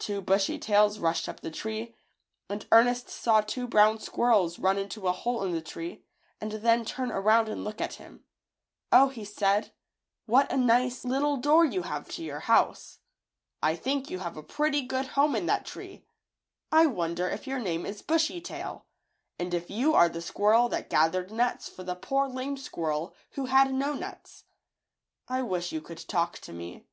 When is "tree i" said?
15.64-16.86